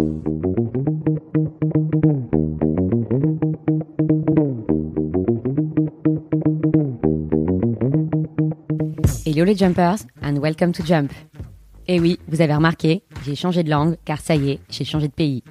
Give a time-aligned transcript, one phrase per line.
[0.00, 0.16] Hello
[9.44, 11.12] les jumpers and welcome to Jump.
[11.86, 14.86] Et eh oui, vous avez remarqué, j'ai changé de langue car ça y est, j'ai
[14.86, 15.44] changé de pays.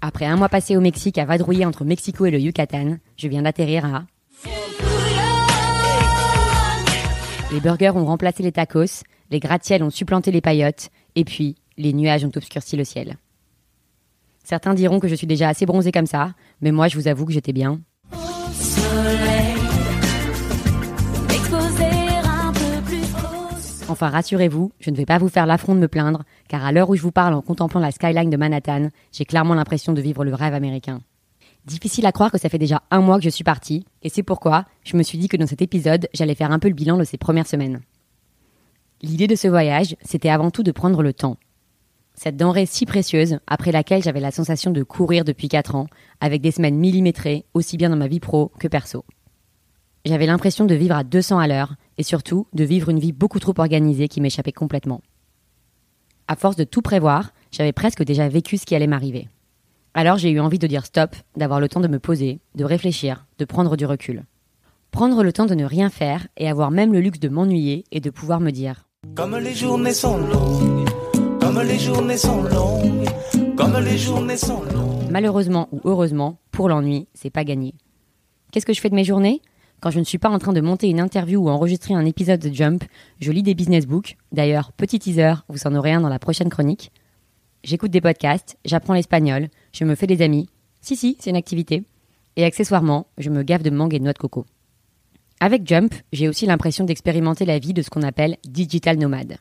[0.00, 3.42] Après un mois passé au Mexique à vadrouiller entre Mexico et le Yucatan, je viens
[3.42, 4.04] d'atterrir à...
[7.52, 11.92] Les burgers ont remplacé les tacos, les gratte-ciels ont supplanté les paillotes, et puis les
[11.92, 13.16] nuages ont obscurci le ciel.
[14.48, 17.26] Certains diront que je suis déjà assez bronzé comme ça, mais moi je vous avoue
[17.26, 17.80] que j'étais bien.
[23.88, 26.88] Enfin, rassurez-vous, je ne vais pas vous faire l'affront de me plaindre, car à l'heure
[26.90, 30.24] où je vous parle en contemplant la skyline de Manhattan, j'ai clairement l'impression de vivre
[30.24, 31.00] le rêve américain.
[31.64, 34.22] Difficile à croire que ça fait déjà un mois que je suis partie, et c'est
[34.22, 36.98] pourquoi je me suis dit que dans cet épisode, j'allais faire un peu le bilan
[36.98, 37.80] de ces premières semaines.
[39.02, 41.36] L'idée de ce voyage, c'était avant tout de prendre le temps.
[42.16, 45.86] Cette denrée si précieuse, après laquelle j'avais la sensation de courir depuis 4 ans,
[46.20, 49.04] avec des semaines millimétrées, aussi bien dans ma vie pro que perso.
[50.06, 53.38] J'avais l'impression de vivre à 200 à l'heure, et surtout de vivre une vie beaucoup
[53.38, 55.02] trop organisée qui m'échappait complètement.
[56.26, 59.28] À force de tout prévoir, j'avais presque déjà vécu ce qui allait m'arriver.
[59.94, 63.26] Alors j'ai eu envie de dire stop, d'avoir le temps de me poser, de réfléchir,
[63.38, 64.24] de prendre du recul.
[64.90, 68.00] Prendre le temps de ne rien faire et avoir même le luxe de m'ennuyer et
[68.00, 70.88] de pouvoir me dire Comme les journées sont longues,
[71.46, 73.08] comme les journées sont longues,
[73.56, 75.08] comme les journées sont longues.
[75.12, 77.74] Malheureusement ou heureusement, pour l'ennui, c'est pas gagné.
[78.50, 79.40] Qu'est-ce que je fais de mes journées?
[79.80, 82.40] Quand je ne suis pas en train de monter une interview ou enregistrer un épisode
[82.40, 82.82] de Jump,
[83.20, 84.16] je lis des business books.
[84.32, 86.90] D'ailleurs, petit teaser, vous en aurez un dans la prochaine chronique.
[87.62, 90.48] J'écoute des podcasts, j'apprends l'espagnol, je me fais des amis.
[90.80, 91.84] Si, si, c'est une activité.
[92.34, 94.46] Et accessoirement, je me gave de mangue et de noix de coco.
[95.38, 99.36] Avec Jump, j'ai aussi l'impression d'expérimenter la vie de ce qu'on appelle digital nomade.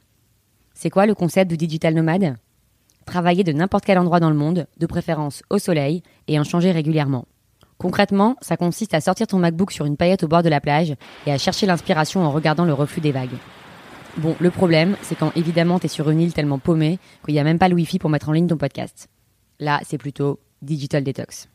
[0.77, 2.35] C'est quoi le concept de digital nomade?
[3.05, 6.71] Travailler de n'importe quel endroit dans le monde, de préférence au soleil, et en changer
[6.71, 7.25] régulièrement.
[7.77, 10.93] Concrètement, ça consiste à sortir ton MacBook sur une paillette au bord de la plage
[11.25, 13.37] et à chercher l'inspiration en regardant le reflux des vagues.
[14.17, 17.45] Bon, le problème, c'est quand évidemment t'es sur une île tellement paumée qu'il n'y a
[17.45, 19.07] même pas le Wi-Fi pour mettre en ligne ton podcast.
[19.59, 21.47] Là, c'est plutôt digital detox.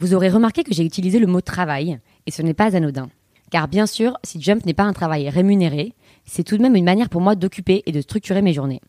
[0.00, 3.08] Vous aurez remarqué que j'ai utilisé le mot travail, et ce n'est pas anodin.
[3.50, 5.94] Car bien sûr, si Jump n'est pas un travail rémunéré,
[6.24, 8.80] c'est tout de même une manière pour moi d'occuper et de structurer mes journées.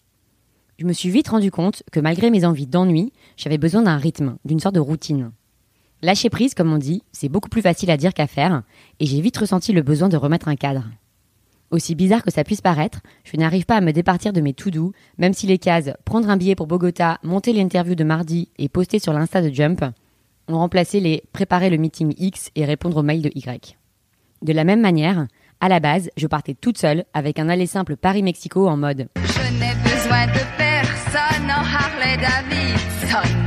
[0.77, 4.37] Je me suis vite rendu compte que malgré mes envies d'ennui, j'avais besoin d'un rythme,
[4.45, 5.31] d'une sorte de routine.
[6.01, 8.63] Lâcher prise, comme on dit, c'est beaucoup plus facile à dire qu'à faire,
[8.99, 10.85] et j'ai vite ressenti le besoin de remettre un cadre.
[11.71, 14.71] Aussi bizarre que ça puisse paraître, je n'arrive pas à me départir de mes tout
[14.71, 18.69] doux, même si les cases prendre un billet pour Bogota, monter l'interview de mardi et
[18.69, 19.83] poster sur l'insta de Jump
[20.47, 23.77] ont remplacé les préparer le meeting X et répondre au mail de Y.
[24.41, 25.27] De la même manière,
[25.59, 29.59] à la base, je partais toute seule avec un aller simple Paris-Mexico en mode Je
[29.59, 33.37] n'ai besoin de personne en Harley Davidson.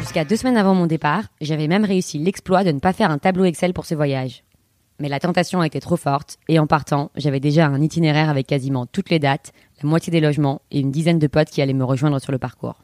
[0.00, 3.18] Jusqu'à deux semaines avant mon départ, j'avais même réussi l'exploit de ne pas faire un
[3.18, 4.42] tableau Excel pour ce voyage.
[4.98, 8.48] Mais la tentation a été trop forte, et en partant, j'avais déjà un itinéraire avec
[8.48, 11.72] quasiment toutes les dates, la moitié des logements et une dizaine de potes qui allaient
[11.72, 12.82] me rejoindre sur le parcours.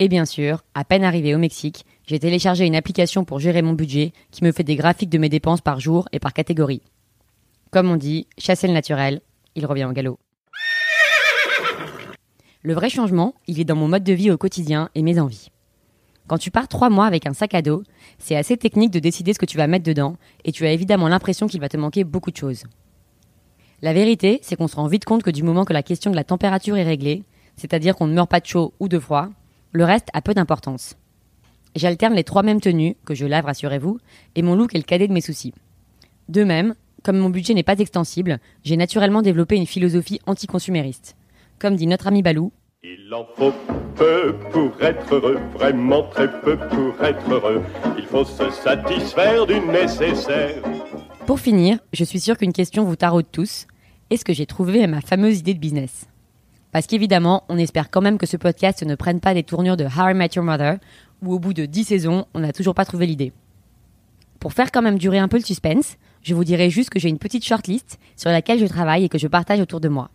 [0.00, 3.74] Et bien sûr, à peine arrivé au Mexique, j'ai téléchargé une application pour gérer mon
[3.74, 6.82] budget qui me fait des graphiques de mes dépenses par jour et par catégorie.
[7.70, 9.20] Comme on dit, chasser le naturel,
[9.54, 10.18] il revient au galop.
[12.62, 15.50] Le vrai changement, il est dans mon mode de vie au quotidien et mes envies.
[16.26, 17.84] Quand tu pars trois mois avec un sac à dos,
[18.18, 21.08] c'est assez technique de décider ce que tu vas mettre dedans, et tu as évidemment
[21.08, 22.64] l'impression qu'il va te manquer beaucoup de choses.
[23.82, 26.16] La vérité, c'est qu'on se rend vite compte que du moment que la question de
[26.16, 27.22] la température est réglée,
[27.56, 29.28] c'est-à-dire qu'on ne meurt pas de chaud ou de froid,
[29.74, 30.96] le reste a peu d'importance.
[31.74, 33.98] J'alterne les trois mêmes tenues, que je lave, rassurez-vous,
[34.36, 35.52] et mon look est le cadet de mes soucis.
[36.28, 41.16] De même, comme mon budget n'est pas extensible, j'ai naturellement développé une philosophie anticonsumériste.
[41.58, 42.52] Comme dit notre ami Balou,
[42.84, 43.52] il en faut
[43.96, 47.62] peu pour être heureux, vraiment très peu pour être heureux.
[47.98, 50.62] Il faut se satisfaire du nécessaire.
[51.26, 53.66] Pour finir, je suis sûre qu'une question vous taraude tous.
[54.10, 56.06] Est-ce que j'ai trouvé ma fameuse idée de business?
[56.74, 59.84] Parce qu'évidemment, on espère quand même que ce podcast ne prenne pas des tournures de
[59.84, 60.78] Harry Met Your Mother,
[61.22, 63.32] où au bout de 10 saisons, on n'a toujours pas trouvé l'idée.
[64.40, 67.08] Pour faire quand même durer un peu le suspense, je vous dirai juste que j'ai
[67.08, 70.10] une petite shortlist sur laquelle je travaille et que je partage autour de moi.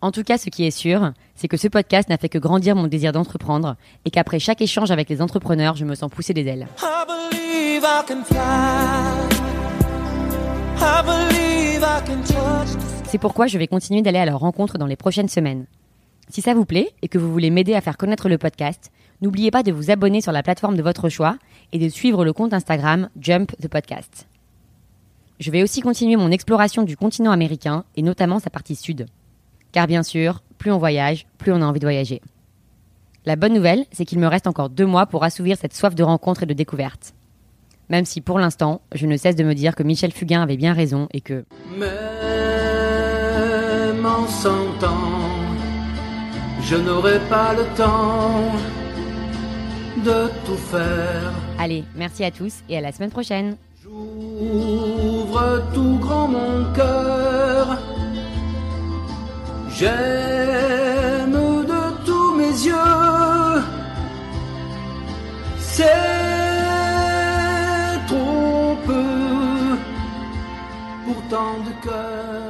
[0.00, 2.76] En tout cas, ce qui est sûr, c'est que ce podcast n'a fait que grandir
[2.76, 3.74] mon désir d'entreprendre
[4.04, 6.68] et qu'après chaque échange avec les entrepreneurs, je me sens pousser des ailes.
[13.10, 15.66] C'est pourquoi je vais continuer d'aller à leur rencontre dans les prochaines semaines.
[16.28, 19.50] Si ça vous plaît et que vous voulez m'aider à faire connaître le podcast, n'oubliez
[19.50, 21.36] pas de vous abonner sur la plateforme de votre choix
[21.72, 24.28] et de suivre le compte Instagram Jump the Podcast.
[25.40, 29.06] Je vais aussi continuer mon exploration du continent américain et notamment sa partie sud.
[29.72, 32.22] Car bien sûr, plus on voyage, plus on a envie de voyager.
[33.26, 36.04] La bonne nouvelle, c'est qu'il me reste encore deux mois pour assouvir cette soif de
[36.04, 37.12] rencontre et de découverte.
[37.88, 40.74] Même si pour l'instant, je ne cesse de me dire que Michel Fugain avait bien
[40.74, 41.44] raison et que...
[44.30, 45.38] cent ans,
[46.62, 48.44] je n'aurai pas le temps
[50.04, 51.32] de tout faire.
[51.58, 53.56] Allez, merci à tous et à la semaine prochaine.
[53.82, 57.76] J'ouvre tout grand mon cœur.
[59.70, 63.62] J'aime de tous mes yeux.
[65.58, 65.84] C'est
[68.06, 69.76] trop peu.
[71.06, 72.49] Pourtant de cœur.